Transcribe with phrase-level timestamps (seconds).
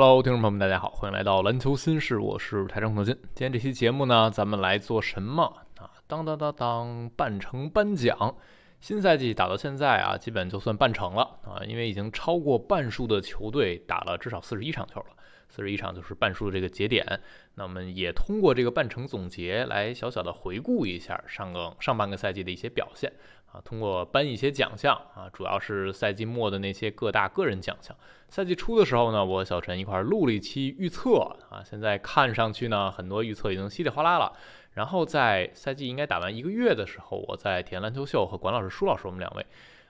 [0.00, 3.20] Hello，听众朋友们，大家好，欢迎来到篮球新事，我是台长孔德金。
[3.34, 5.42] 今天这期节目呢，咱们来做什么
[5.76, 5.90] 啊？
[6.06, 8.36] 当当当当，半程颁奖。
[8.80, 15.06] 新赛季打到现在啊，基本就算半程了啊，因为已经超过半数的球队打了至少四十一场球了，
[15.48, 17.04] 四十一场就是半数的这个节点。
[17.54, 23.12] 那我们也通过这个半程总结来小小的回顾一下上个上半个赛季的一些表现
[23.52, 27.96] 啊，通过颁一些奖项啊，主要是赛季末的那些各大个人奖项。
[28.28, 31.20] 赛季初的时候呢，我和小陈一块录了一期预测
[31.50, 34.32] 啊，现在看上去呢，很多预测已经稀里哗啦了。
[34.74, 39.44] 然后在赛季应该打完一个月的时候，我在体验篮球秀和管老师、舒老师我们两位，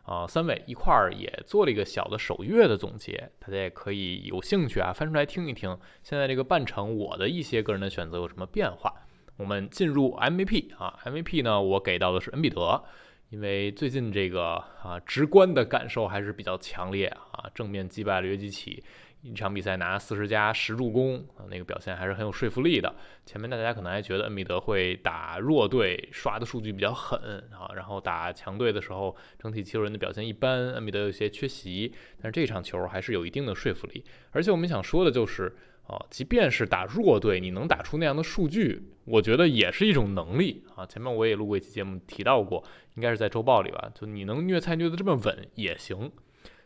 [0.09, 5.79] 啊，三位一块儿也做了一个小的首月的总结，大家也可以有兴趣啊翻出来听一听。
[6.03, 8.91] 现在这个半程我的一些个人的选择有什么变化？
[9.37, 12.83] 我们进入 MVP 啊，MVP 呢，我给到的是恩比德，
[13.28, 18.83] 因为最近这个啊直观的感受还是比较强烈啊，正面击败了约基奇。
[19.22, 22.94] 一场比赛拿四十加十助攻啊，那个表现还是很有说服力的。
[23.27, 27.19] 前面大家可能还觉得恩比德会打弱队，刷的数据比较狠
[27.50, 31.92] 啊，然后打强队的时候，整体七六人的表现一般，恩比德有些缺席。
[32.22, 34.05] 但是这场球还是有一定的说服力。
[34.30, 35.56] 而且我们想说的就是，
[35.88, 40.86] 啊，即便是打弱队，你能打出那样的数据，我觉得也是一种能力啊。
[40.86, 42.62] 前面我也录过一期节目提到过，
[42.94, 46.12] 应该是在周报里吧，就你能虐菜虐得这么稳也行。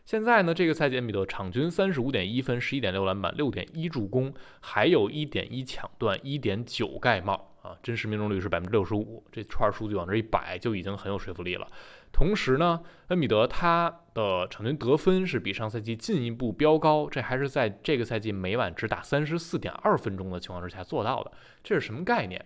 [0.05, 9.23] 现在呢，这个赛季恩比德场均三十五点一分，十一点六篮板，六点一助攻，还有一点一抢断，一点九盖帽啊，真实命中率是百分之六十五。
[9.31, 11.65] 这串数据往这一摆，就已经很有说服力了。
[12.11, 21.31] 同时呢，恩比德他的场均得分是比上赛季进一步飙高，这还是在这个赛季每晚只打三十四点二分钟的情况之下做到的。
[21.63, 22.45] 这是什么概念？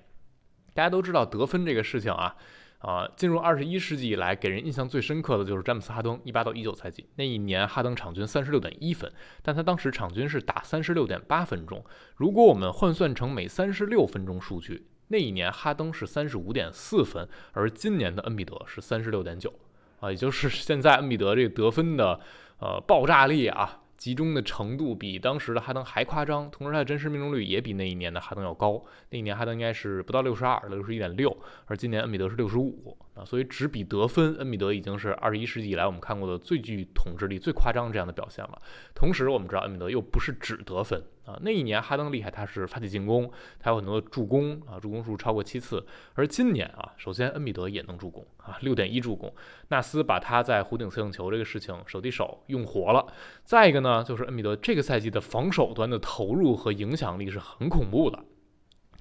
[0.76, 2.36] 大家都知道得分这个事情啊。
[2.80, 9.12] 啊，进入二十一世纪以来，给人印象最深刻的就是詹姆斯哈登，一八到一九赛季那一年，哈登场均三十六点一分，
[9.42, 11.84] 但他当时场均是打三十六点八分钟。
[12.16, 19.52] 如果我们换算成每三十六分钟数据，那一年哈登是三十五点四分，而今年的恩比德是三十六点九，
[20.00, 22.20] 啊，也就是现在恩比德这个得分的
[22.60, 23.82] 呃爆炸力啊。
[23.98, 28.84] 集中的程度比当时的哈登还夸张，同时他的真实命中率也比那一年的哈登要高。
[29.10, 31.36] 那一年哈登应该是不到六十二，六十一点六，
[31.66, 38.62] 而今年恩比德是六十五啊，所以只比得分，恩比德已经是二十一世纪以来我们看过的最具统治力、最夸张这样的表现了。
[38.94, 41.04] 同时，我们知道恩比德又不是只得分。
[41.26, 43.30] 啊，那一年哈登厉害，他是发起进攻，
[43.60, 45.86] 他有很多助攻啊，助攻数超过七次。
[46.14, 49.34] 而今年啊，首先恩比德也能助攻啊，六点一助攻。
[49.68, 53.06] 纳斯把他在弧顶策应球这个事情手递手用活了。
[53.44, 58.24] 再一个呢，就是恩比德这个赛季的防守端的投入和影响力是很恐怖的。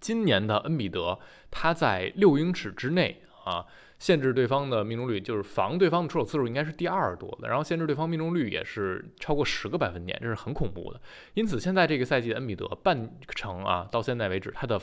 [0.00, 1.18] 今年的恩比德
[1.50, 3.64] 他在六英尺之内啊。
[3.98, 11.00] 限制对方的命中率，就是防对方的出手次数应该是第二多的，然后限制对方命中率也是超过十个百分点，这是很恐怖的。
[11.32, 14.78] 因此，现在这个赛季的恩比德半程啊，到现在为止，他的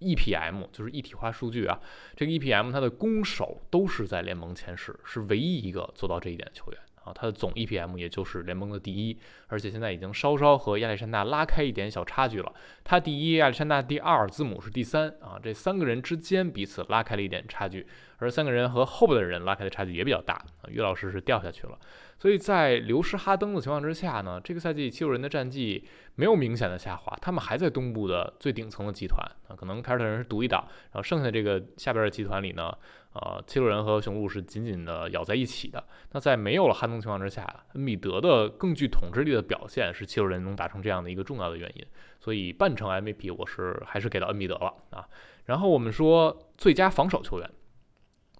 [0.00, 1.78] EPM 就是一体化数据啊，
[2.16, 6.80] 这个 EPM 他的攻守都是在联盟前十，是唯一一个做到这一点的球员。
[7.04, 9.16] 啊，他的总 EPM 也就是联盟的第一，
[9.46, 12.52] 而且现在已经稍稍和亚历山大拉开一点小差距了。
[12.82, 17.86] 他第一，亚历山大第二，字母是第三啊，这三个人之间彼此拉开了一点差距，
[18.18, 20.68] 而三个人和后边的人拉开的差距也比较大啊。
[20.68, 21.78] 于老师是掉下去了，
[22.18, 25.84] 所以在流失哈登的情况之下呢，这个赛季七六人的战绩
[26.14, 32.72] 没有明显的下滑，他们还在东部的最顶层的集团啊，可能凯尔特人是独一档，然后剩下这个下边的集团里呢。
[33.18, 35.82] 呃，七六人和雄鹿是紧紧的咬在一起的。
[36.12, 41.86] 那在没有了哈登情况之下，恩比德的更具统治力的表现是七六人能达成这样的一个重要的原因。
[42.20, 45.08] 所以半程 MVP 我是还是给到恩比德了啊。
[45.46, 47.50] 然后我们说最佳防守球员，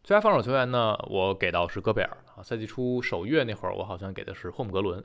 [0.07, 2.41] 最佳防守球员呢，我给到是戈贝尔啊。
[2.41, 5.03] 赛季初首月那会儿，我好像给的是霍姆格伦。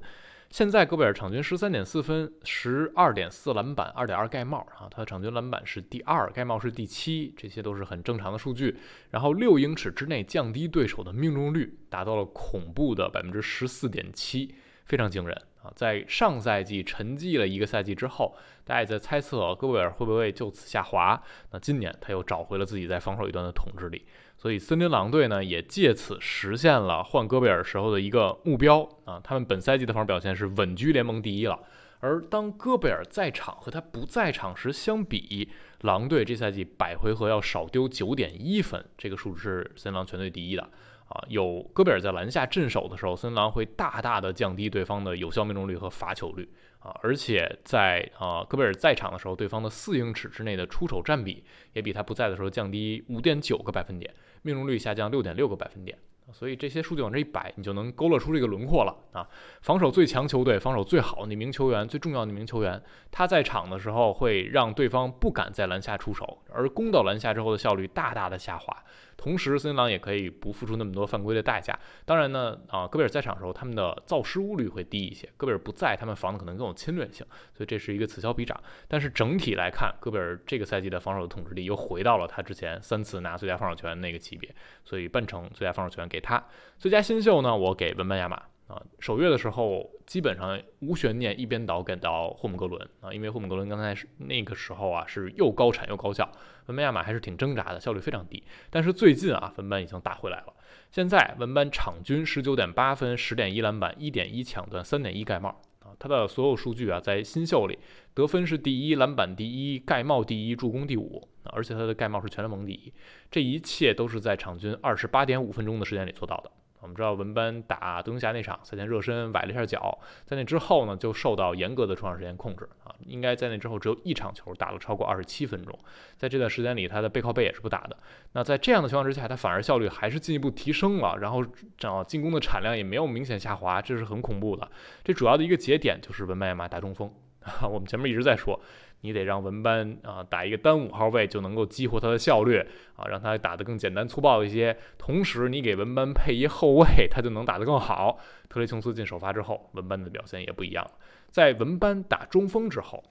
[0.51, 8.77] 现在戈贝尔场均十三点四分，十二点四篮板，二点二盖帽啊，他的场均篮板是第二，盖帽是第七，这些都是很正常的数据。
[9.09, 14.53] 然后六英尺之内降低对手的命中率达到了恐怖的百分之十四点七，
[14.85, 15.73] 非常惊人啊！
[15.75, 21.19] 在上赛季沉寂了一个赛季之后，大家也在猜测戈贝尔会不会就此下滑。
[21.49, 24.05] 那今年他又找回了自己在防守一端的统治力。
[24.41, 29.21] 所以森林狼队呢，也借此实现了换戈贝尔时候的一个目标啊。
[29.23, 31.59] 他们本赛季的防守表现是稳居联盟第一了。
[31.99, 35.47] 而当戈贝尔在场和他不在场时相比，
[35.81, 40.63] 狼队这赛季百回合要少丢九点一分，这个数值是森林狼全队第一的
[41.07, 41.23] 啊。
[41.27, 46.49] 有戈贝尔在篮下镇守的时候，森林狼会大大的降低对方的有效命中率和罚球率。
[46.79, 51.43] 啊，而且在啊戈贝尔在场的时候，对方的四英尺之内的出手占比
[51.73, 54.11] 也比他不在的时候降低五点九个百分点，
[54.41, 55.97] 命中率下降六点六个百分点。
[56.33, 59.27] 所以这些数据往这一摆，你就能勾勒出这个轮廓了啊。
[59.61, 68.73] 防守最强球队，防守最好那名球员，最重要的名球员，他在场的时候会让对方不敢在篮下出手，而攻到篮下之后的效率大大的下滑。
[69.21, 71.77] 同时，森林狼也可以不付出那么多犯规的代价。
[72.05, 75.29] 当然呢，啊，戈贝尔在场的时候，他们的造失误率会低一些。
[75.37, 77.23] 戈贝尔不在，他们防的可能更有侵略性，
[77.53, 78.59] 所以这是一个此消彼长。
[78.87, 84.53] 但是整体来看，戈贝尔这个赛季的防守的统治力又回到了他之前三次拿最佳防守权那个级别，
[84.83, 86.43] 所以半程最佳防守权给他。
[86.79, 88.41] 最佳新秀呢，我给文班亚马。
[88.71, 96.29] 啊，首月的时候基本上无悬念一边倒给到霍姆格伦啊，因为霍姆格伦刚才是那个时候啊是又高产又高效，
[96.67, 98.41] 文班亚马还是挺挣扎的，效率非常低。
[98.69, 100.53] 但是最近啊，文班已经打回来了。
[100.89, 107.77] 现在文班场均十九点八分、十点一篮板、一点一抢断、三点一盖帽啊，他的所有数据啊在新秀里
[108.13, 112.93] 得分是第一，篮板第一，盖帽第一，助攻第五啊，而且他的盖帽是全联盟第一，
[113.29, 116.51] 这一切都是在场均二十八点五分钟的时间里做到的。
[116.81, 125.77] 我们知道文班打独行侠那场赛前热身崴了一下脚，在那之后呢就受到严格的出场时间控制啊，应该在那之后只有一场球打了超过二十七分钟，
[126.17, 127.95] 在这段时间里他的背靠背也是不打的。
[128.33, 131.43] 那在这样的情况之下，他反而效率还是进一步提升了，然后
[131.83, 134.69] 啊进攻的产量也没有明显下滑，这是很恐怖的。
[135.03, 137.07] 这主要的一个节点就是文班亚马打中锋
[137.41, 138.59] 啊， 我们前面一直在说。
[139.01, 142.59] 你得让文班啊打一个单五号位就能够激活他的效率
[142.95, 144.77] 啊，让他打得更简单粗暴一些。
[144.97, 148.19] 同时，你给文班配一后卫，他就能打得更好。
[148.47, 150.91] 特雷琼斯进首发之后，文班的表现也不一样了。
[151.29, 153.03] 在文班打中锋之后，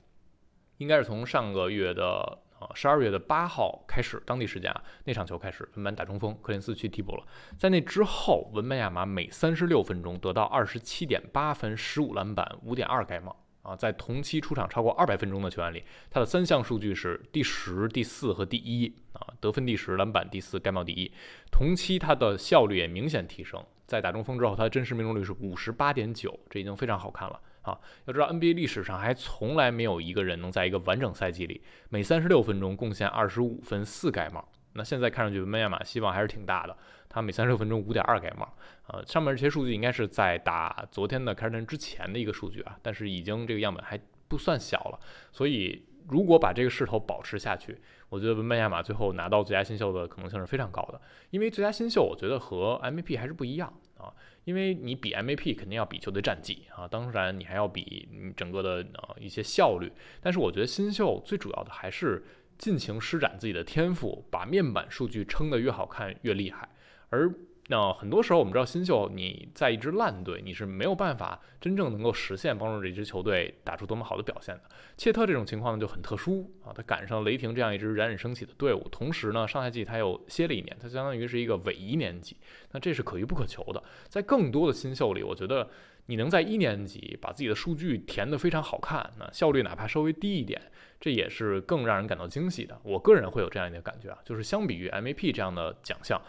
[0.78, 7.25] 应该是从上个月的啊十二月的八号开始，当地时间啊那场球开始，文班打中锋，克林斯去替补了。
[7.58, 13.34] 在那之后，文班亚马每三十六分钟得到二十七点八分、十五篮板、五点二盖帽。
[13.62, 21.10] 啊，在同期出场超过二百分钟的球员里，他的三项数据是第十、第四和第一啊，得分第十，篮板第四，盖帽第一。
[21.50, 27.78] 同期他的效率也明显提升，在打中锋之后，他的真实命中率是五十八点九，这已经非常好看了啊。
[28.06, 31.60] 要知道 NBA 历史上还从来没有一个人能在一个完整赛季里
[31.90, 34.48] 每三十六分钟贡献二十五分四盖帽。
[34.72, 36.76] 那现在看上去梅亚马希望还是挺大的，
[37.10, 38.48] 他每三十六分钟五点二盖帽，
[38.86, 45.00] 呃，上面这些数据应该是在打昨天的凯尔特人之前的一个数据啊，但是已经这个样本还不算小了，
[45.32, 47.76] 所以如果把这个势头保持下去，
[48.08, 54.14] 我觉得文班亚马最后拿到最佳新秀的可能性是非常高的，因为最佳新秀我觉得和 MVP 还是不一样啊，
[54.44, 62.24] 因为你比 MVP 肯定要比球队战绩啊，当然你还要比你整个的呃一些效率，但是我觉得新秀最主要的还是。
[62.60, 66.68] 尽情施展自己的天赋，把面板数据撑得越好看越厉害。
[67.10, 67.32] 而
[67.68, 74.62] 那很多时候，我们知道新秀你在一支烂队，你是没有办法真正能够实现帮助这支球队打出多么好的表现的。
[74.96, 82.36] 切特这种情况呢就很特殊啊，他赶上雷霆这样一支冉冉升起的队伍，同时呢上赛季他又歇了一年，他相当于是一个伪一年级，
[82.72, 83.80] 那这是可遇不可求的。
[84.08, 85.68] 在更多的新秀里，我觉得。
[86.06, 90.60] 你能在一年级把自己的数据填得非常好看，那效率哪怕稍微低一点，
[90.98, 92.76] 这也是更让人感到惊喜的。
[92.82, 96.20] 我个人会有这样一个感觉啊，就是相比于 MVP 这样的奖项，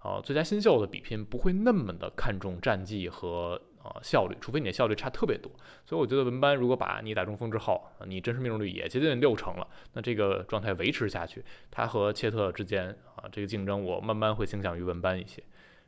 [0.00, 5.52] 啊，最佳新秀的比拼不会那么的看重战绩和呃效率，除非你的效率差特别多。
[5.84, 15.42] 所以我觉得文班如果把你打中锋之后，你真实命中率也接近六成了，那这个状态维持下去，他和切特之间啊这个竞争，我慢慢会倾向于文班一些。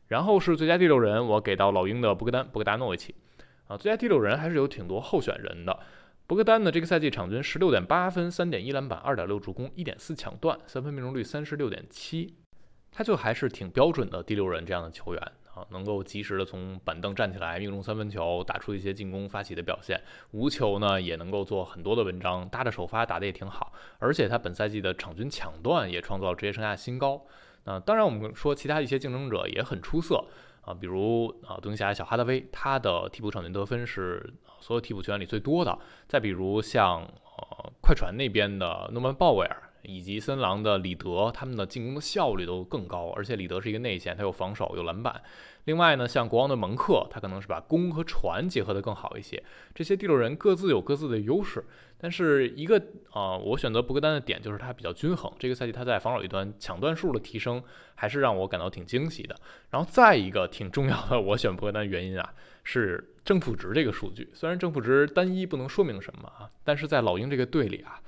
[0.09, 3.15] 然后是最佳第六人，我给到老鹰的博格丹·博格达诺维奇。
[3.67, 5.79] 啊，最佳第六人还是有挺多候选人的。
[6.27, 12.35] 博格丹呢，这个赛季场均十六点八分、三点一篮板、二点六助攻、一点四抢断、三分命中率三十六点七，
[12.93, 27.25] 他就还是挺标准的第六人这样的球员啊，能够及时的从板凳站起来命中三分球，打出一些进攻发起的表现，无球呢也能够做很多的文章，搭着首发打得也挺好，而且他本赛季的场均抢断也创造职业生涯新高。
[27.65, 30.25] 那当然，我们说其他一些竞争者也很出色。
[30.63, 35.77] 啊，比如啊，独行侠小哈德威，他的替补场均得分是所有替补球员里最多的。
[36.07, 39.72] 再比如像呃快船那边的诺曼鲍威尔。
[39.83, 45.23] 以及森狼的里德，他们的进攻的效率都更高，而且里德是一个内线，他有防守，有篮板。
[45.65, 49.41] 另外呢，像国王的蒙克，他可能是把攻和传结合得更好一些。
[49.75, 51.65] 这些第六人各自有各自的优势，
[51.99, 55.33] 但是一个啊，我选择博格丹的点就是他比较均衡。
[55.39, 57.62] 这个赛季他在防守一端抢断数的提升，
[57.95, 59.37] 还是让我感到挺惊喜的。
[59.71, 62.35] 然后再一个挺重要的，我选博格丹原因啊，
[62.65, 64.31] 是正负值这个数据。
[64.35, 68.01] 虽然正负值单一不能说明什么啊，但是在老鹰这个队里啊。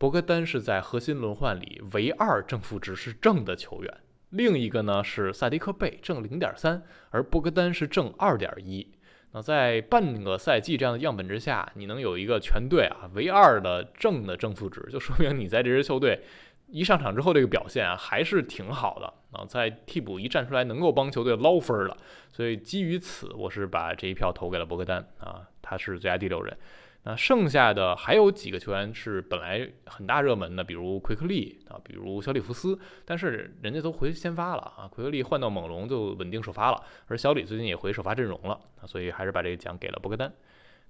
[0.00, 3.94] 博格丹是在核心轮换里唯二正负值是正的球员，
[4.30, 8.94] 另一个呢是萨迪克贝正零点三，而博格丹是正二点一。
[9.32, 16.22] 那在半个赛季这样的样本之下，你能有一个全队啊唯二的正的正负值，就说明你在这支球队
[16.68, 21.94] 一上场之后这个表现啊还是挺好的啊，在替补一站出来能够帮球队捞分的，
[22.32, 26.56] 所以基于此，我是把这一票投给了博格丹啊，他是最佳第六人。
[27.02, 38.52] 那剩下的还有几个球员是本来很大热门的，比如奎克利啊，比如小里弗斯，但是人家都回先发了啊，奎克利换到猛龙就稳定首发了，而小里最近也回首发阵容了
[38.82, 40.30] 啊，所以还是把这个奖给了博格丹。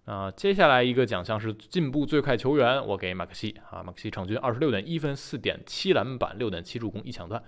[0.06, 7.40] 那，接下来一个奖项是进步最快球员，我给马克西啊，马克西场均二十六点一分、四点七篮板、六点七助攻、一抢断。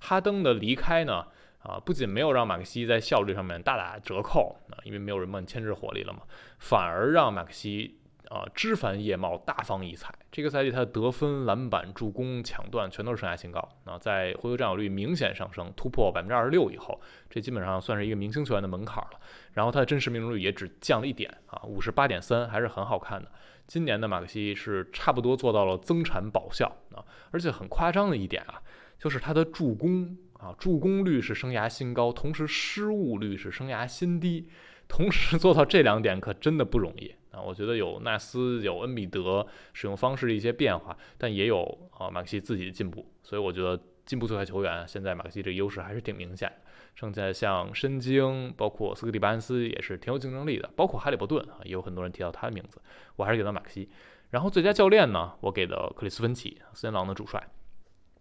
[0.00, 1.24] 哈登的离开呢，
[1.60, 6.22] 啊，不仅没有让马克西在效率上面大打折扣啊，因为没有人帮你牵制火力了嘛，
[6.58, 7.94] 反而让马克西。
[8.28, 10.14] 啊，枝繁叶茂，大放异彩。
[10.30, 13.58] 这个赛季他的得分、篮板、助攻、抢断全都是生涯新高。
[13.84, 19.20] 啊，在回合占有率明显上升，突破百分之二十六以后，这基本上算是一个明星球员的门槛了。
[19.54, 23.30] 然后他的真实命中率也只降了一点啊，五十八点三，还是很好看的。
[23.66, 28.60] 今年的马克西是差不多做到了增产保效啊，而且很夸张的一点啊，
[28.98, 34.48] 就是他的助攻啊，助攻率是生涯新高，同时失误率是生涯新低。
[34.86, 37.14] 同时做到这两点可真的不容易
[37.44, 46.56] 我觉得有纳斯、有恩比德使用方式的一些变化，但也有啊马克西自己的进步，所以我觉得进步最快球员现在马克西这个优势还是挺明显的。
[46.94, 52.80] 剩下像申京，包括斯科蒂·巴恩斯也是挺有竞争力的，包括哈利伯顿啊，也有很多人提到他的名字，
[53.14, 53.88] 我还是给到马克西。
[54.30, 57.48] 然后最佳教练呢，我给的克里斯芬奇，森狼的主帅。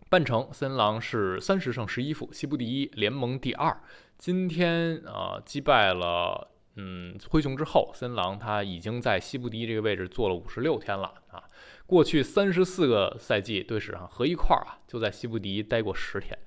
[0.09, 3.81] 半程森狼是三十胜十一负，西部第一，联盟第二。
[4.17, 6.51] 今天啊击败了。
[6.77, 11.43] 嗯，灰熊之后，森狼他已经在西部第一这个位置坐了五十六天了啊。
[11.85, 16.37] 过去三十四个赛季队史上合一块儿啊，就在西部第一待过十天。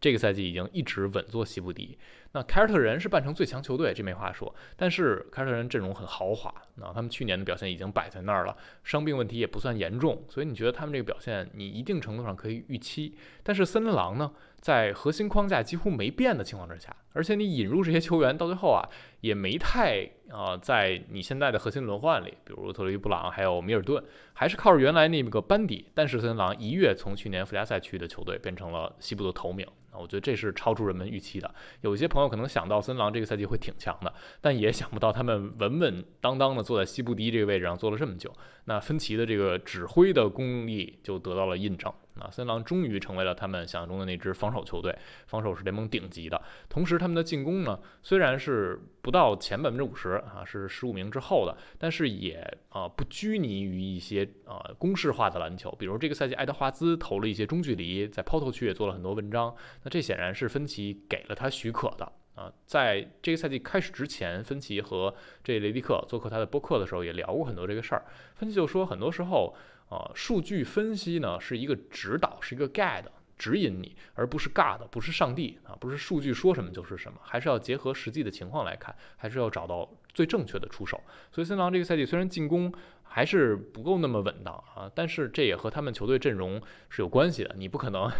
[0.00, 1.98] 这个赛季已经一直稳坐西部第一。
[2.32, 4.54] 那凯尔特人是半程最强球队，这没话说。
[4.76, 13.16] 但是凯尔特人阵容很豪华，那他们去年的表现已经摆在那儿了，伤病问题也不算严重，所以你觉得他们这个表现，你一定程度上可以预期。
[13.42, 14.30] 但是森林狼呢，
[14.60, 18.86] 在核心框架几乎没变的情况之下，而且你引入这些球员到最后啊，
[19.22, 24.04] 也没太啊，在你现在的核心轮换里，比如特雷布朗还有米尔顿，
[24.34, 25.86] 还是靠着原来那个班底。
[25.94, 29.66] 但是森林狼一跃从去年附加赛区的球队变成了西部的头名。
[29.92, 31.52] 我觉得这是超出人们预期的。
[31.80, 38.32] 有一些朋朋友可能想到森狼这个赛季会挺强的，但也想不到他们稳稳当当的坐在西部第一这个位置上坐了这么久。
[38.64, 41.92] 那芬奇的这个指挥的功力就得到了印证。
[42.20, 44.96] 啊，森林狼终于成为了他们想象中的那支防守球队，
[45.26, 46.40] 防守是联盟顶级的。
[46.68, 55.70] 同时，他们的进攻呢，虽然是不到前百分之五十啊，是十五名之后的，但是也啊不拘泥于一些啊公式化的篮球。
[55.78, 59.54] 比如这个赛季，爱德华兹投了一些中距离，在抛投区也做了很多文章。
[59.84, 62.52] 那这显然是芬奇给了他许可的啊。
[62.66, 68.04] 在这个赛季开始之前，芬奇和这雷迪克做客他的播客的时候也聊过很多这个事儿。
[68.34, 69.54] 芬奇就说，很多时候。
[69.88, 73.04] 啊，数据分析呢是一个指导，是一个 guide，
[73.36, 81.00] 指引你，而不是 God，不是上帝啊，不是数据说什么就是什么，还是要结合实际的情况来看，还是要找到最正确的出手。
[81.32, 87.54] 所以森狼这个赛季虽然进攻还是不够那么稳当啊，但是这也和他们球队阵容是有关系的。
[87.56, 88.10] 你不可能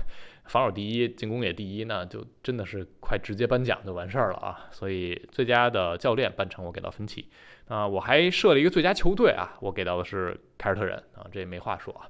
[0.48, 4.68] 防守第一，进攻也第一，那就真的是快直接颁奖就完事儿了啊。
[4.72, 7.28] 所以最佳的教练半程我给到分歧。
[7.66, 12.08] 啊，我还设了一个最佳球队啊，我给到的是凯尔特人啊，这也没话说啊，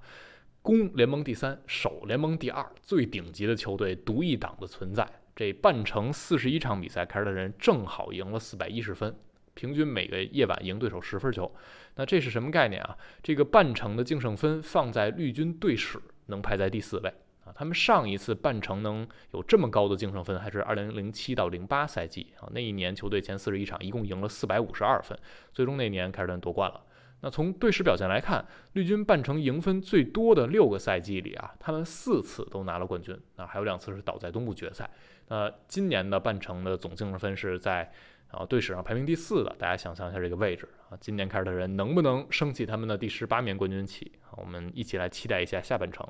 [0.63, 5.05] 攻联盟第三，守联盟第二，最顶级的球队，独一档的存在。
[5.35, 9.13] 这半程四十一场比赛，凯尔特人正好赢了四百一十分，
[9.55, 11.53] 平均每个夜晚赢对手十分球。
[11.97, 12.97] 那这是什么概念啊？
[13.21, 17.13] 这个半程的净胜分放在绿军队史能排在第四位。
[17.55, 22.49] 他们上一次半程能有这么高的净胜分，还是二零零七到零八赛季啊？
[22.53, 25.19] 那一年球队前四十一场一共赢了四百五十二分，
[25.53, 26.83] 最终那年凯尔特人夺冠了。
[27.21, 34.89] 那从队史表现来看，绿军半程赢分最多的六个赛季里啊，他们四次都拿了冠军，那还有两次是倒在东部决赛。
[35.27, 37.91] 那今年的半程的总净胜分是在
[38.31, 44.13] 啊队史上排名第四的，大家想象一下这个位置啊，今年凯尔特人能不能升起他们的第十八面冠军旗？
[44.37, 46.09] 我们一起来期待一下下半程。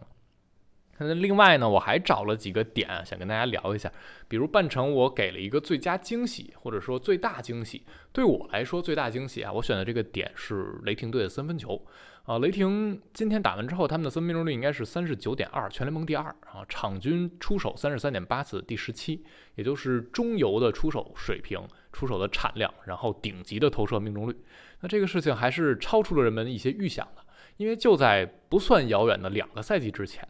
[1.00, 3.90] 那另外呢，我还找了几个点想跟大家聊一下，
[4.26, 7.84] 比如半程我给了一个最佳惊喜，或者说最大惊喜。
[8.12, 11.80] 对我来说，最大惊喜啊，我选的这个点是雷霆队的三分球
[12.24, 12.38] 啊。
[12.38, 19.22] 雷霆今天打完之后，他们的三分命中率应该是三十九点二，全联盟第二啊，场均出手三十三点八次，第十七，
[19.54, 21.60] 也就是中游的出手水平、
[21.92, 24.36] 出手的产量，然后顶级的投射命中率。
[24.80, 27.22] 那这个事情还是超出了人们一些预想的，
[27.56, 30.26] 因为就在不算遥远的两个赛季之前。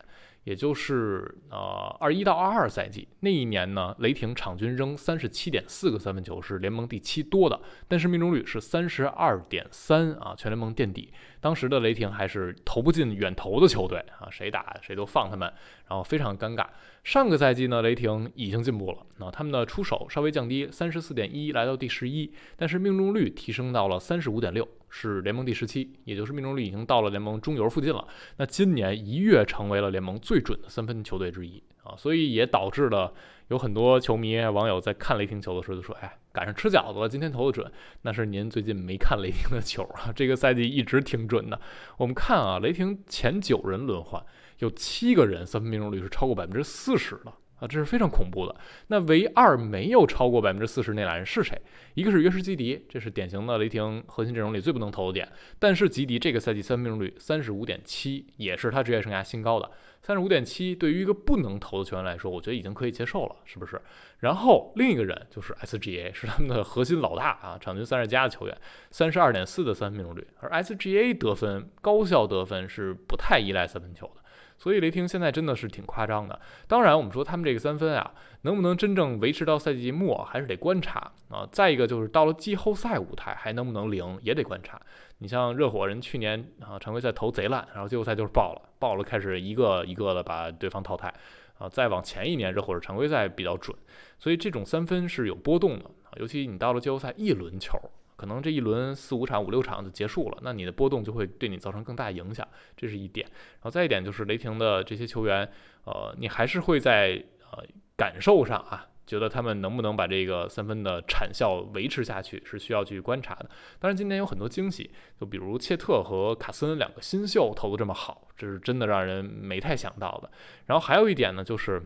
[0.48, 11.12] 也就是呃二一到二二赛季那一年呢，雷霆场均扔三十七点四个三分球，是联盟第七多的，但是命中率是三十二点三啊，全联盟垫底。
[11.38, 15.52] 当时的雷霆还是投不进远投的球队啊，谁打谁都放他们，
[15.86, 16.66] 然后非常尴尬。
[17.04, 24.66] 上个赛季呢，雷霆已经进步了，那他们的出手稍微降低，三十四点一来到第十一，但是命中率提升到了三十五点六。
[24.90, 28.07] 是联盟第十七，也就是命中率已经到了联盟中游附近了。
[28.37, 33.12] 那今年一跃成为了联盟最准的三分球队之一啊，所以也导致了
[33.49, 37.71] 有很多球迷网友在看雷霆球的时候就说：“哎，赶上吃饺子了，今天投的准。”
[38.02, 41.61] 那是您最近没看雷霆的球啊，这个赛季一直挺准的。
[41.97, 44.23] 我们看啊，雷霆前九人轮换
[44.59, 47.33] 有七个人三分命中率是超过百分之四十的。
[47.60, 48.54] 啊，这是非常恐怖的。
[48.86, 51.60] 那唯二没有超过百分之四十那俩人是谁？
[51.94, 55.28] 一个是约什基迪，这是典型的雷霆核心阵容里最不能投的点。
[55.58, 59.70] 但是吉迪这个赛季三分命中率三十五点七，也是他职业生涯新高的。
[60.00, 63.80] 三十五点七对于一个不能投的球员来说，我觉得已经可以接受了，是不是？
[64.20, 68.56] 然后另一个人就是 SGA，是他们的核心老大啊，场均三十加的球员，
[68.92, 70.26] 三十二点四的三分命中率。
[70.38, 74.17] 而 SGA 得分高效得分是不太依赖三分球的。
[74.58, 76.38] 所以雷霆现在真的是挺夸张的。
[76.66, 78.12] 当然，我们说他们这个三分啊，
[78.42, 81.48] 能不能真正维持到赛季末，还是得观察啊。
[81.50, 84.80] 再一个就是到了季后赛舞台，还能不能灵，也得观察。
[85.18, 91.12] 你像热火人去年啊，常规赛投贼烂，然后季后赛就是爆了，爆了开始一个一个的把对方淘汰
[91.58, 91.68] 啊。
[91.68, 93.76] 再往前一年，热火是常规赛比较准，
[94.18, 96.12] 所以这种三分是有波动的啊。
[96.18, 97.78] 尤其你到了季后赛一轮球。
[98.18, 102.44] 可能这一轮四五场、五六场就结束了，那你的波动就会对你造成更大影响，
[102.76, 103.25] 这是一点。
[103.30, 105.48] 然后再一点就是雷霆的这些球员，
[105.84, 107.62] 呃，你还是会在呃
[107.96, 113.48] 感受上啊，觉得他们能不能把这个三分的产效维持下去，是需要去观察的。
[113.78, 120.28] 当然，今年有很多惊喜，就比如切特和卡森两个新秀投的这么好，这是真的让人没太想到的。
[120.66, 121.80] 然后还有一点呢，就是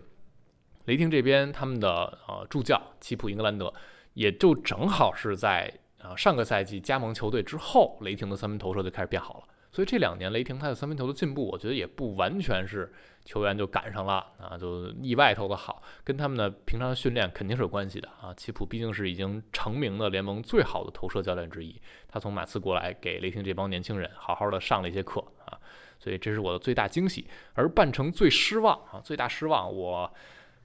[0.87, 3.71] 雷霆这边他们的呃助教齐普英格兰德，
[4.15, 5.71] 也就正好是在。
[6.03, 9.45] 啊，上个赛季加盟球队之后，雷霆的三分投射就开始变好了。
[9.71, 12.93] 所以这两年雷霆他的三分球的进步，我觉得也不完全是
[13.25, 18.35] 球员就赶上了啊，就意外投的好，跟他们的平常训练肯定是有关系的啊。
[18.37, 25.57] 齐普毕竟是已经成名的联盟最好的投射教练之一，他从马刺过来给雷霆这帮年轻人好好的上了一些课啊，
[25.99, 27.27] 所以这是我的最大惊喜。
[27.55, 30.13] 而半程最失望啊，最大失望我。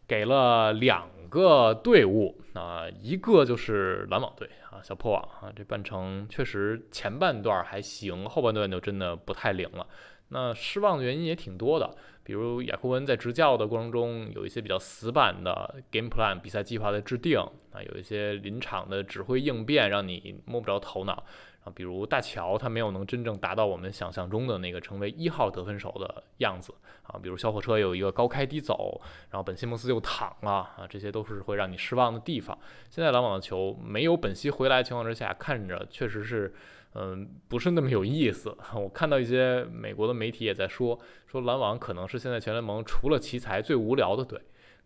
[0.07, 9.85] 给了两个队伍啊，一个就是篮网队啊，小破网啊，这半程确实前半段还行，后半段就真的不太灵了。
[10.29, 11.89] 那失望的原因也挺多的，
[12.23, 17.39] 比如雅库文在执教的过程中有一些比较死板的 game plan 比赛计划的制定
[17.71, 21.23] 啊，有一些临场的指挥应变让你摸不着头脑。
[21.73, 27.19] 比如大乔，他没有能真正达到我们想象中的那个成为一号得分手的样子啊。
[27.21, 28.99] 比如小火车有一个高开低走，
[29.31, 32.57] 然后本西蒙斯又躺了啊，这些都是会让你失望的地方。
[32.89, 36.53] 现在篮网的球没有本西回来的情况之下，看着确实是，
[36.93, 38.55] 嗯，不是那么有意思。
[38.75, 44.39] 我看到一些美国的媒体也在说，说篮网可能是现在全联盟除了奇才最无聊的队。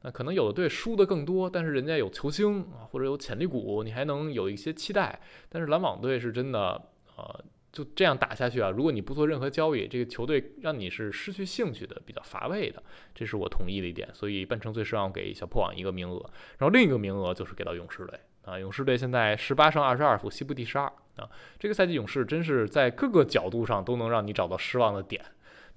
[0.04, 5.20] 那可能有的队输的更多，但是人家有球星啊，或者有潜力股，你还能有一些期待。
[5.48, 6.82] 但是篮网队是真的，
[7.16, 8.72] 呃，就这样打下去啊。
[8.72, 12.82] 如果你不做任何交易，这个球队让你是失去兴趣的，比较乏味的，
[13.14, 14.10] 这是我同意的一点。
[14.14, 16.20] 所以半程最失望给小破网一个名额，
[16.58, 18.58] 然后另一个名额就是给到勇士队啊。
[18.58, 20.86] 勇士队现在十八胜二十二负，西部第十二
[21.18, 21.30] 啊。
[21.60, 25.24] 这个赛季勇士真是在各个角度上都能让你找到失望的点。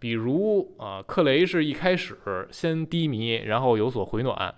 [0.05, 4.55] 比如啊，克雷是一开始先低迷，然后有所回暖，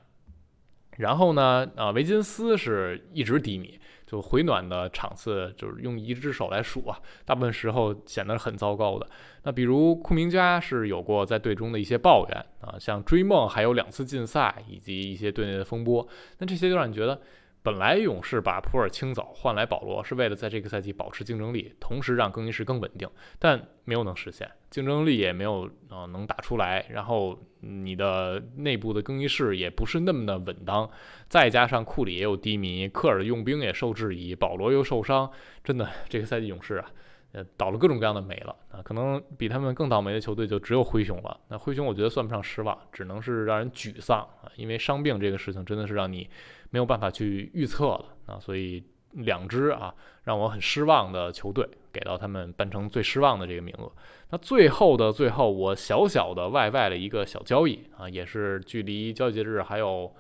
[0.97, 3.79] 然后呢，啊，维金斯是一直低迷，
[4.09, 9.09] 就回暖的场次就是用一只手来数啊，大部分时候显得很糟糕的。
[9.45, 16.05] 那比如库明加是有过在队中的一些抱怨啊，像追梦还有两次禁赛以及一些队内的风波，
[16.39, 17.21] 那这些就让你觉得。
[17.67, 26.87] 本来勇士把普尔清走换来保罗，是为了在这个赛季保持竞争力，同时让更衣室更稳定，但没有能实现，竞争力也没有啊能打出来。
[26.89, 30.89] 然后你的内部的更衣室也不是那么的稳当，
[31.29, 35.29] 再加上库里也有低迷，科尔的用兵也受质疑，保罗又受伤，
[35.65, 36.89] 真的这个赛季勇士啊。
[37.37, 38.81] 呃，倒了各种各样的霉了啊！
[38.83, 41.39] 可能比他们更倒霉的球队就只有灰熊了。
[41.49, 44.49] 那灰熊我觉得算不上失望，只能是让人沮丧啊！
[44.57, 46.27] 因为伤病这个事情真的是让你
[46.71, 48.41] 没有办法去预测了啊！
[48.41, 49.95] 所以两支啊
[50.25, 53.93] 让我很失望的球队给到他们半程最失望的这个名额。
[54.31, 60.11] 那最后的最后，我小小的外外的一个小交易啊，也是距离交易截止还有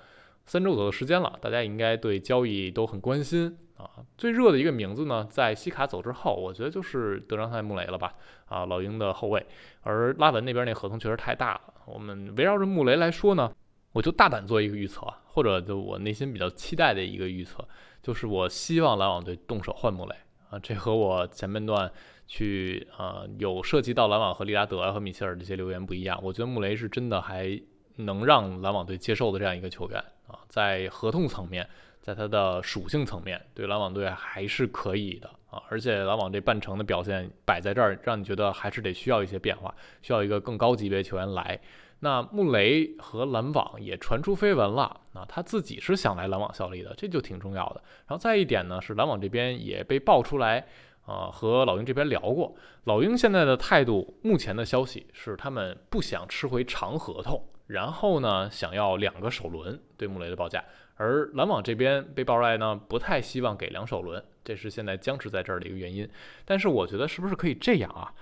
[0.44, 3.90] 三周左右时间了，大家应该对交易都很关心啊。
[4.18, 8.14] 最热的一个名字呢，在西卡走之后，我觉得就是德章泰·穆雷了吧？
[8.46, 9.46] 啊，老鹰的后卫。
[9.82, 11.60] 而拉文那边那合同确实太大了。
[11.86, 13.52] 我们围绕着穆雷来说呢，
[13.92, 17.66] 我就大胆做一个预测，或者就我内心比较期待的一个预测，
[18.02, 20.14] 就是我希望篮网队动手换穆雷
[20.50, 20.58] 啊。
[20.58, 21.90] 这和我前半段
[22.26, 26.18] 去啊有涉及到篮网和利拉德和米切尔这些留言不一样。
[26.22, 27.60] 我觉得穆雷是真的还
[27.96, 30.02] 能让篮网队接受的这样一个球员。
[30.26, 31.68] 啊，在合同层面，
[32.00, 35.62] 在他的属性层面，对篮网队还是可以的啊。
[35.68, 41.60] 而且篮网这半程的表现摆在这儿，让你觉得还是得需要一些变化，需要一个更高级别球员来。
[42.00, 47.80] 那穆雷和篮网也传出绯闻了，啊，他自己是想来篮网效力的，这就挺重要的。
[48.08, 50.66] 然后再一点呢，是篮网这边也被爆出来，
[51.06, 52.56] 啊，和老鹰这边聊过。
[52.84, 57.42] 老鹰现在的态度，目前的消息是他们不想吃回长合同。
[57.66, 66.08] 然后呢，想要两个首轮对穆雷的报价，而篮网这边被爆出来呢，不太希望给两首轮，这是现在僵持在这儿的一个原因。
[66.44, 68.14] 但是我觉得是不是可以这样啊？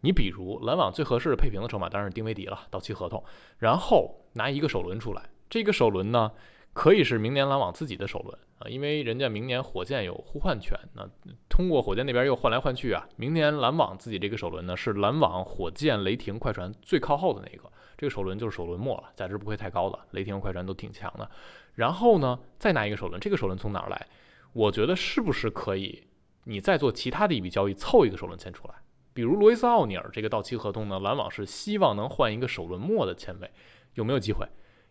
[0.00, 3.22] 你比如篮网最合适的配平的筹码当然是丁威迪了，到期合同，
[3.58, 6.32] 然后拿一个首轮出来，这个首轮呢？
[6.76, 11.08] 可以是明年篮网自己的首轮啊，因为人家明年火箭有互换权，那
[11.48, 13.08] 通过火箭那边又换来换去啊。
[13.16, 17.64] 明年篮网自己这个首轮呢，是篮网、火箭、雷霆、快船最靠后的那一个，
[17.96, 19.98] 这个首轮就是首轮末了，价值不会太高的。
[20.10, 21.30] 雷霆、快船都挺强的。
[21.76, 24.06] 然后呢，再拿一个首轮，这个首轮从哪儿来？
[24.52, 26.06] 我觉得是不是可以，
[26.44, 28.74] 你再做其他的一笔交易，凑一个首轮签出来？
[29.14, 33.50] 比如罗伊斯·奥尼尔这个到期合同呢，篮网是希望能换一个首轮末的签位，
[33.94, 34.46] 有没有机会？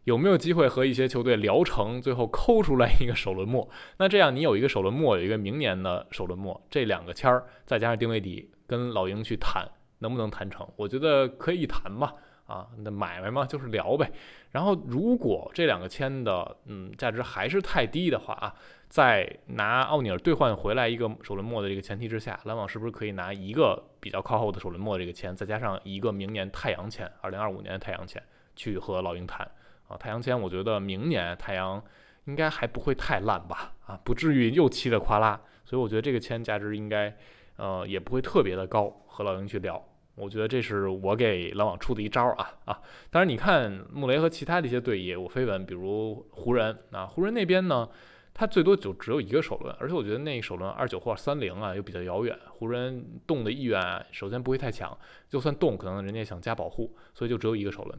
[0.06, 3.70] 有没有机会和一些球队聊成，最后抠出来一个首轮末？
[3.98, 9.68] 那这样你有一个首轮末，有一个明年的首轮末，这两个签儿再加上丁威迪，跟老鹰去谈，
[10.00, 10.68] 能不能谈成？
[10.76, 12.14] 我觉得可以谈吧。
[12.46, 14.12] 啊，那买卖嘛就是聊呗。
[14.52, 18.54] 然后如果这两个签的，嗯，价值还是太低的话啊，
[18.88, 28.22] 在拿奥尼尔兑换回来一个首轮末的这个前提之下，篮网是不是可以拿一个比较靠后的首轮末这个签，再加上一个明年太阳签，二零二五年的太阳签，
[28.56, 29.50] 去和老鹰谈？
[29.88, 31.84] 啊，太阳签，我觉得明年太阳
[32.26, 33.74] 应该还不会太烂吧？
[33.86, 37.16] 啊，不至于又气得夸拉，所以我觉得这个签价值应该，
[37.58, 39.02] 呃，也不会特别的高。
[39.16, 39.82] 和老鹰去聊，
[40.16, 42.82] 我觉得这是我给篮网出的一招啊啊！
[43.10, 47.88] 当然，你看穆雷和其他的一些队也有绯闻，比如湖人啊，湖人那边呢，
[48.34, 54.98] 他最多就只有一个首轮，而且我觉得那一首轮二九或三零啊又比较遥远，湖人动的意愿首先不会太强，
[55.30, 57.98] 就算动，可能人家想加保护，所以就只有一个首轮。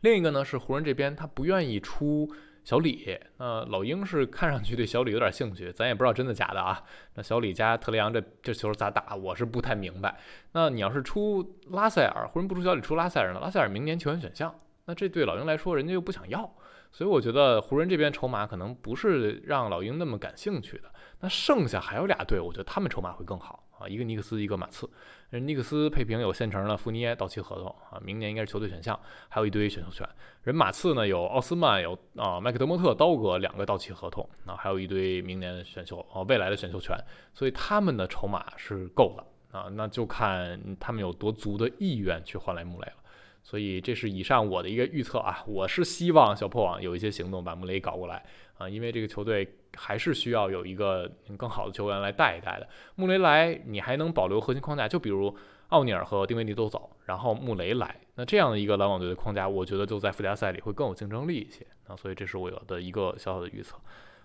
[0.00, 2.30] 另一个呢是湖人这边，他不愿意出
[2.64, 3.18] 小李。
[3.38, 6.82] 那老鹰是看上去对小李有点兴趣，咱也不知道真的假的啊。
[7.14, 10.18] 那小李加特雷杨这这球咋打，我是不太明白。
[10.52, 13.40] 那你要是出拉塞尔，湖人不出小李出拉塞尔呢？
[13.40, 14.54] 拉塞尔明年球员选项，
[14.86, 16.50] 那这对老鹰来说，人家又不想要。
[16.90, 20.84] 所以我觉得湖人这边筹码可能不是让老鹰那么感兴趣的。
[21.20, 24.88] 那剩下还有俩队，我觉得他们筹码会更好啊，一个尼克斯，一个马刺。
[25.30, 30.08] 人尼克斯配平有现成的福尼耶到期合同啊，明年应该是球队选项，还有一堆选秀权。
[30.42, 36.96] 人马刺呢有奥斯曼，有啊麦克德莫特、刀哥两个到期合同啊，还有一堆明年选秀啊未来的选秀权，
[37.34, 42.94] 所以他们的筹码是够的啊，那就看他们有多足的意愿去换来穆雷了。
[43.42, 48.22] 所以这是以上我的一个预测啊，我是希望小破网有一些行动把穆雷搞过来
[48.58, 52.68] 啊，因为这个球队还是需要有一个更好的球员来带一带的。
[52.96, 55.34] 穆雷来，你还能保留核心框架，就比如
[55.68, 61.96] 奥尼尔和丁威迪都走，然后穆雷来，那这样的一个篮网队的框架，我觉得就在附加赛里会更有竞争力一些啊。
[61.96, 63.78] 所以这是我的一个小小的预测。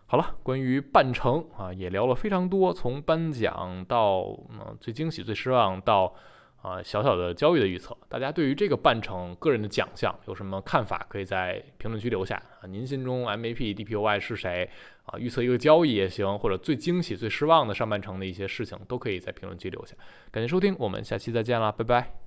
[0.06, 6.14] 好了，关于半程啊，也聊了非常多，从颁奖到嗯最惊喜、最失望到。
[6.64, 11.06] 啊，小小的交易的预测，大家对于这个半程个人的奖项有什么看法？
[11.10, 12.64] 可以在评论区留下啊。
[12.68, 14.70] 您心中 MVP、DPOY 是谁？
[15.06, 19.94] 啊，预测一个交易也行，或者最惊喜、最失望的上半程的一些事情，都可以在评论区留下。
[20.32, 22.23] 感谢收听，我们下期再见啦，拜拜。